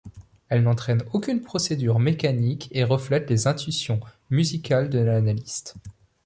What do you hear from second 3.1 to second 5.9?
les intuitions musicales de l’analyste.